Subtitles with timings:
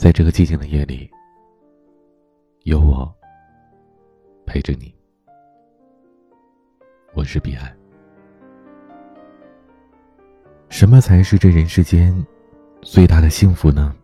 [0.00, 1.10] 在这个寂静的夜里，
[2.62, 3.14] 有我
[4.46, 4.94] 陪着你。
[7.12, 7.70] 我是彼岸。
[10.70, 12.16] 什么才是这人世间
[12.80, 13.94] 最大的幸福呢？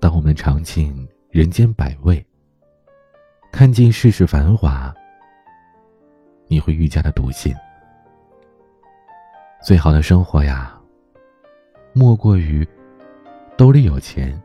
[0.00, 2.26] 当我们尝尽人间百味，
[3.52, 4.92] 看尽世事繁华，
[6.48, 7.54] 你会愈加的笃信，
[9.62, 10.76] 最好的生活呀，
[11.92, 12.66] 莫过于
[13.56, 14.40] 兜里有钱，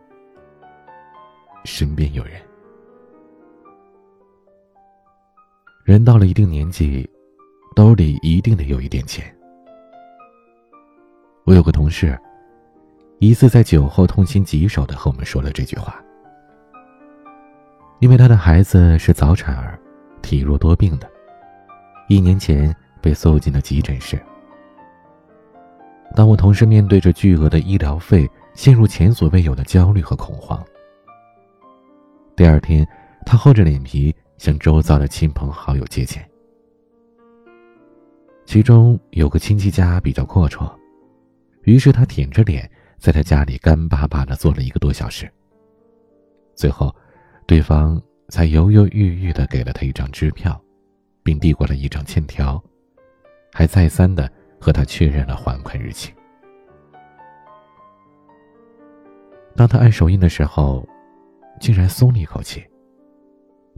[1.66, 2.34] 身边有人。
[5.84, 7.10] 人到了一定年纪，
[7.76, 9.26] 兜里一定得有一点钱。
[11.44, 12.16] 我有个同事，
[13.18, 16.00] 一次在酒后痛心疾首的和我们说了这句话。
[18.02, 19.80] 因为他的孩子是早产儿，
[20.22, 21.10] 体弱多病的，
[22.08, 24.22] 一年前被送进了急诊室。
[26.16, 30.64] 当我同事面对着巨额的医疗费，陷入前所未有的焦虑和恐慌。
[32.36, 32.88] 第二天，
[33.26, 36.28] 他厚着脸皮向周遭的亲朋好友借钱，
[38.46, 40.74] 其中有个亲戚家比较阔绰。
[41.64, 45.30] 于是他舔着脸，在他家里干巴巴的坐了一个多小时。
[46.56, 46.94] 最后，
[47.46, 50.60] 对方才犹犹豫豫的给了他一张支票，
[51.24, 52.62] 并递过了一张欠条，
[53.54, 56.12] 还再三的和他确认了还款日期。
[59.60, 60.88] 当他按手印的时候，
[61.60, 62.66] 竟然松了一口气。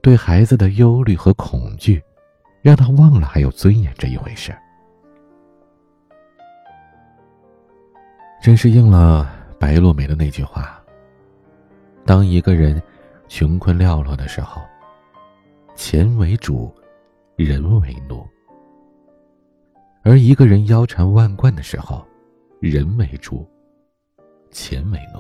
[0.04, 2.00] 对孩子的忧虑和恐惧，
[2.62, 4.56] 让他忘了还有尊严这一回事。
[8.44, 9.28] 真是应了
[9.60, 10.80] 白落梅的那句话
[12.06, 12.80] ：“当一个人
[13.28, 14.62] 穷困寥落的时候，
[15.74, 16.72] 钱为主，
[17.36, 18.24] 人为奴；
[20.04, 22.06] 而一个人腰缠万贯的时候，
[22.60, 23.50] 人为主，
[24.52, 25.20] 钱为奴。”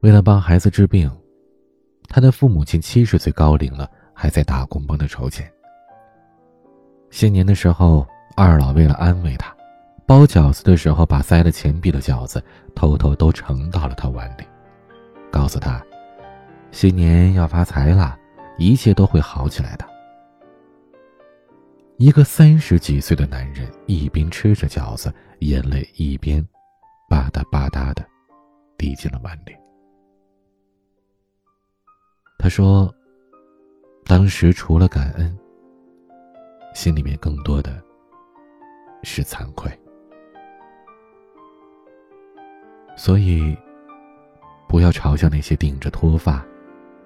[0.00, 1.10] 为了帮孩子治病，
[2.08, 5.50] 他的父母亲七十岁高龄了，还在打工帮他筹钱。
[7.10, 8.06] 新年的时候，
[8.36, 9.52] 二老为了安慰他。
[10.06, 12.42] 包饺子的时候，把塞了钱币的饺子
[12.74, 14.44] 偷偷都盛到了他碗里，
[15.32, 15.84] 告诉他
[16.70, 18.16] ：“新年要发财了，
[18.56, 19.84] 一切都会好起来的。”
[21.98, 26.42] 一个三十几岁的男人一边吃着饺子，眼泪一边
[27.08, 28.06] 吧嗒吧嗒的
[28.78, 29.52] 滴进了碗里。
[32.48, 32.90] 他说
[34.08, 35.38] ：“当时除了感恩，
[36.74, 37.78] 心里面更多的
[39.02, 39.70] 是惭愧。”
[42.96, 43.54] 所以，
[44.66, 46.42] 不要嘲笑那些顶着脱发、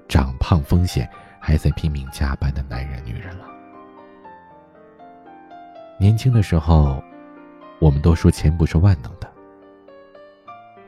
[0.06, 1.10] 长胖风险
[1.40, 3.44] 还在拼命加班的男人、女人了。
[5.98, 7.02] 年轻的时候，
[7.80, 9.28] 我们都说钱不是万能的，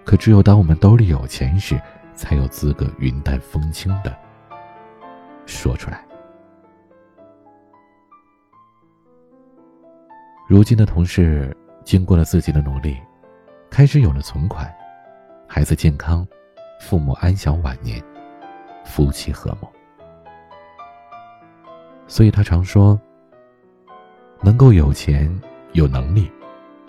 [0.04, 1.76] 可只有当我们兜里有钱时，
[2.14, 4.16] 才有资格云淡风轻的
[5.46, 6.04] 说出来。
[10.46, 12.96] 如今的同事，经过了自己的努力，
[13.70, 14.72] 开始有了存款。
[15.48, 16.26] 孩子健康，
[16.80, 18.02] 父母安享晚年，
[18.84, 19.68] 夫妻和睦。
[22.06, 23.00] 所以他常说
[24.42, 25.32] ：“能够有钱
[25.72, 26.30] 有能力，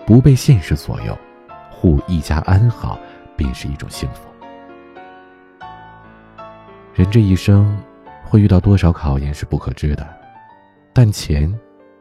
[0.06, 1.18] 不被现实左右，
[1.72, 3.00] 护一家安好，
[3.38, 4.28] 便是一种幸福。”
[6.94, 7.78] 人这一生
[8.26, 10.06] 会遇到多少考验是不可知的，
[10.92, 11.54] 但钱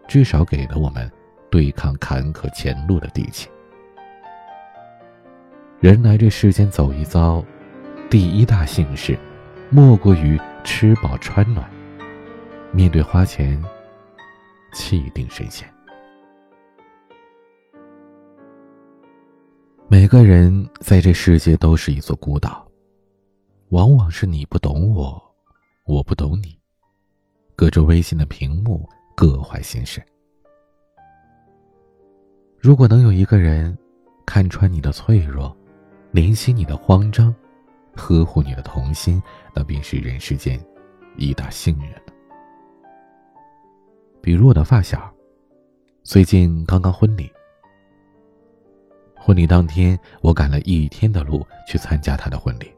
[0.08, 1.08] 至少给了我们
[1.50, 3.48] 对抗坎坷前路的底气。
[5.80, 7.44] 人来这世间走一遭，
[8.08, 9.18] 第一大幸事，
[9.70, 11.70] 莫过于吃饱穿暖。
[12.72, 13.62] 面对花钱，
[14.72, 15.68] 气定神闲。
[19.86, 22.66] 每个人在这世界都是一座孤岛，
[23.68, 25.22] 往往是你不懂我，
[25.86, 26.58] 我不懂你，
[27.54, 30.02] 隔着微信的屏幕各怀心事。
[32.58, 33.76] 如果能有一个人
[34.24, 35.54] 看穿你的脆弱，
[36.10, 37.34] 怜惜你的慌张，
[37.94, 39.22] 呵护你的童心，
[39.54, 40.58] 那便是人世间
[41.18, 41.98] 一大幸运了。
[44.22, 45.12] 比如我的发小，
[46.02, 47.30] 最近刚刚婚礼。
[49.14, 52.72] 婚礼当天，我赶了一天的路去参加他的婚礼。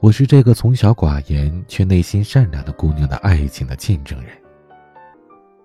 [0.00, 4.30] 我是这个从小寡言却内心善良的姑娘的爱情的见证人。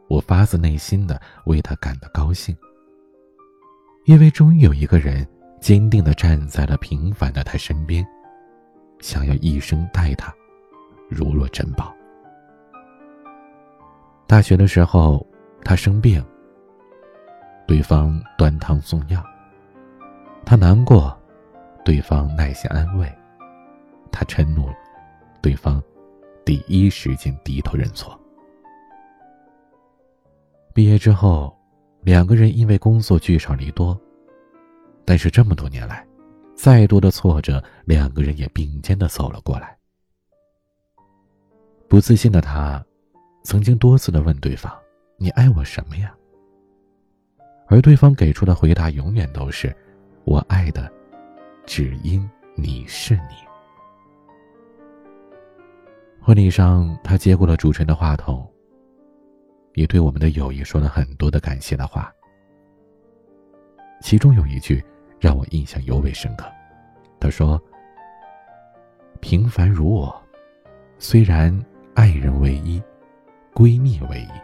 [0.07, 2.55] 我发自内心的为她感到高兴，
[4.05, 5.27] 因为终于有一个人。
[5.59, 8.03] 坚定的站在了平凡的她身边，
[8.99, 10.33] 想要一生待她，
[11.07, 11.93] 如若珍宝。
[14.25, 15.23] 大学的时候，
[15.63, 16.25] 她生病，
[17.67, 19.23] 对方端汤送药，
[20.43, 21.15] 她难过，
[21.85, 23.05] 对方耐心安慰；
[24.11, 24.69] 他嗔怒，
[25.41, 25.81] 对方
[26.45, 28.19] 第一时间低头认错。
[30.73, 31.55] 毕业之后，
[32.01, 33.99] 两个人因为工作聚少离多，
[35.03, 36.05] 但是这么多年来，
[36.55, 39.77] 再多的挫折，两个人也并肩的走了过来。
[41.87, 42.83] 不自信的他，
[43.43, 44.71] 曾经多次的问对方
[45.19, 46.15] ：“你爱我什么呀？”
[47.67, 49.75] 而对方给出的回答永远都是
[50.23, 50.89] ：“我爱的，
[51.65, 53.35] 只因你是你。”
[56.23, 58.47] 婚礼上，他接过了主持人的话筒。
[59.73, 62.13] 也对我们的友谊说了很多的感谢的话，
[64.01, 64.83] 其中有一句
[65.19, 66.45] 让我印象尤为深刻。
[67.19, 67.59] 他说
[69.19, 70.21] ：“平凡如我，
[70.99, 71.57] 虽然
[71.95, 72.79] 爱人唯一，
[73.53, 74.41] 闺蜜唯一，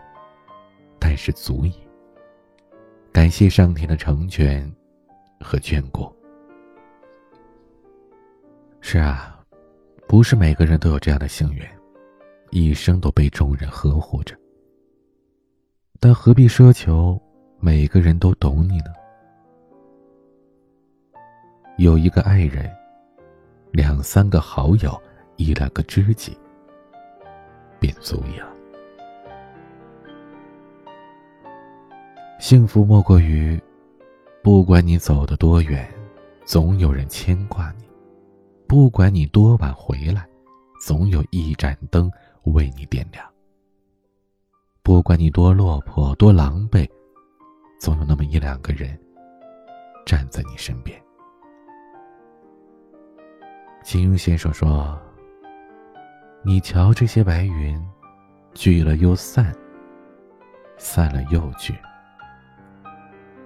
[0.98, 1.74] 但是足矣。
[3.12, 4.68] 感谢上天的成全
[5.40, 6.12] 和眷顾。”
[8.82, 9.37] 是啊，
[10.08, 11.62] 不是每个人都有这样的幸运，
[12.52, 14.34] 一生都被众人呵护着。
[16.00, 17.22] 但何必奢求
[17.60, 18.94] 每个人都懂你呢？
[21.78, 22.72] 有一个爱人，
[23.72, 24.98] 两三个好友，
[25.36, 26.38] 一两个知己，
[27.78, 28.48] 便足矣了。
[32.40, 33.62] 幸福莫过于，
[34.42, 35.86] 不管你走得多远，
[36.46, 37.87] 总有人牵挂你；
[38.68, 40.28] 不管你多晚回来，
[40.82, 42.12] 总有一盏灯
[42.44, 43.26] 为你点亮。
[44.84, 46.86] 不管你多落魄、多狼狈，
[47.80, 49.00] 总有那么一两个人
[50.06, 51.02] 站在你身边。
[53.84, 55.00] 金庸先生说
[56.44, 57.82] ：“你瞧这些白云，
[58.54, 59.56] 聚了又散，
[60.78, 61.74] 散了又聚。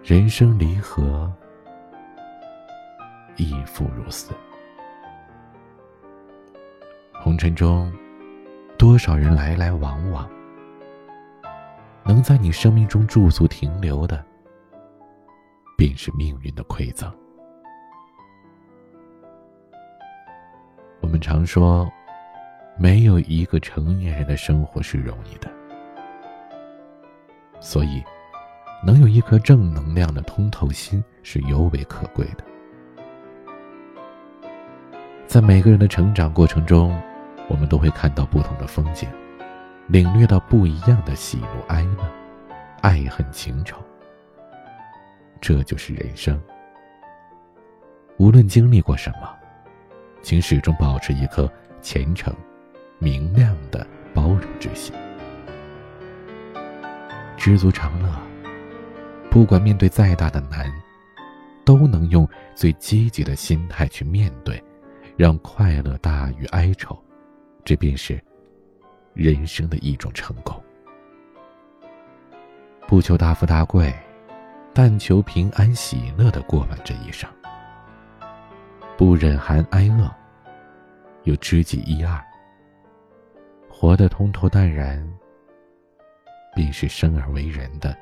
[0.04, 1.32] 人生离合，
[3.36, 4.34] 亦复如斯。
[7.24, 7.94] 红尘中，
[8.80, 10.28] 多少人来来往往。”
[12.04, 14.26] 能在你生命中驻足停留的，
[15.78, 17.14] 便是命运的馈赠。
[21.00, 21.88] 我们常说，
[22.76, 25.48] 没有一个成年人的生活是容易的，
[27.60, 28.04] 所以，
[28.84, 32.44] 能有一颗正能量的通透心是尤为可贵的。
[35.28, 37.00] 在每个人的成长过程中，
[37.52, 39.10] 我们都会看到不同的风景。
[39.88, 42.10] 领略到不一样的喜怒哀乐、
[42.80, 43.78] 爱恨情仇，
[45.42, 46.42] 这就是人生。
[48.16, 49.30] 无论经历过什么，
[50.22, 51.52] 请始终保持一颗
[51.82, 52.34] 虔诚、
[53.00, 54.96] 明亮的包容之心，
[57.36, 58.10] 知足常乐。
[59.30, 60.72] 不管面对再大的难，
[61.66, 62.26] 都能用
[62.56, 64.64] 最积极的心态去面对，
[65.18, 66.98] 让快乐大于哀愁，
[67.64, 68.22] 这便是。
[69.14, 70.56] 人生的一种成功，
[72.88, 73.94] 不求大富大贵，
[74.74, 77.30] 但求平安喜乐的过完这一生。
[78.98, 80.10] 不忍寒挨饿，
[81.24, 82.24] 有知己一二，
[83.70, 85.06] 活得通透淡然，
[86.56, 87.94] 便是生而为人的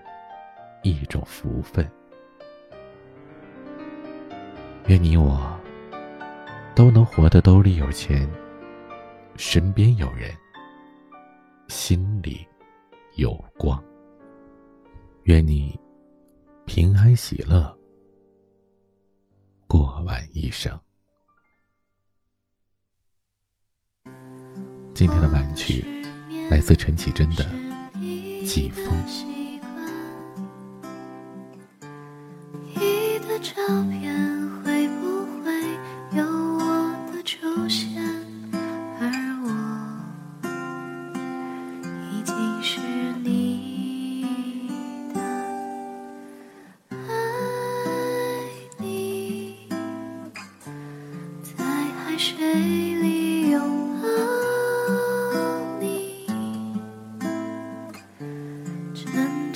[0.83, 1.89] 一种福分。
[4.85, 5.59] 愿你我
[6.75, 8.29] 都能活得兜里有钱，
[9.39, 10.35] 身边有人。
[11.69, 12.45] 心里
[13.15, 13.81] 有光。
[15.23, 15.79] 愿你
[16.65, 17.73] 平安喜乐，
[19.65, 20.77] 过完一生。
[24.93, 25.85] 今天的晚曲
[26.51, 27.45] 来自陈绮贞的
[28.45, 28.83] 《季风》。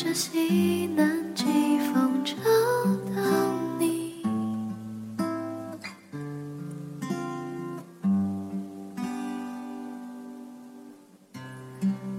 [0.03, 1.45] 着西南季
[1.93, 2.35] 风找
[3.15, 3.21] 到
[3.79, 4.21] 你。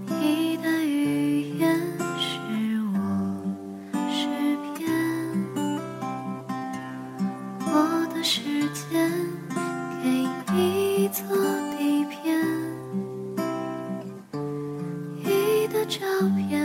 [0.07, 1.79] 你的语言
[2.17, 2.39] 是
[2.95, 2.97] 我
[4.09, 4.89] 诗篇
[7.67, 8.41] 我的时
[8.73, 9.11] 间
[10.01, 10.09] 给
[10.55, 11.23] 你做
[11.77, 12.41] 底片。
[15.23, 15.99] 你的照
[16.35, 16.64] 片